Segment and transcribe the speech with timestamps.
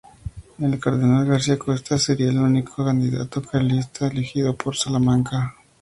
[0.57, 5.53] El cardenal García Cuesta sería el único candidato carlista elegido por Salamanca.